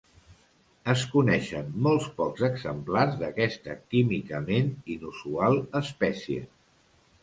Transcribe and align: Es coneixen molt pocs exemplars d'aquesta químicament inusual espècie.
Es 0.93 1.03
coneixen 1.11 1.69
molt 1.89 2.09
pocs 2.23 2.47
exemplars 2.49 3.21
d'aquesta 3.23 3.79
químicament 3.95 4.75
inusual 4.99 5.65
espècie. 5.87 6.47